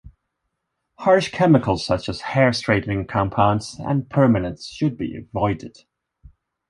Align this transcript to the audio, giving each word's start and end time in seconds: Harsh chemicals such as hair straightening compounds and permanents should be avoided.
Harsh 0.95 1.29
chemicals 1.31 1.85
such 1.85 2.09
as 2.09 2.21
hair 2.21 2.51
straightening 2.53 3.05
compounds 3.05 3.75
and 3.77 4.05
permanents 4.09 4.67
should 4.67 4.97
be 4.97 5.15
avoided. 5.15 5.77